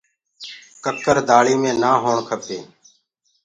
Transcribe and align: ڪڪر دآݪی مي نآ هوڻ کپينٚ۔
ڪڪر 0.83 1.17
دآݪی 1.29 1.55
مي 1.61 1.71
نآ 1.81 1.91
هوڻ 2.03 2.17
کپينٚ۔ 2.29 2.69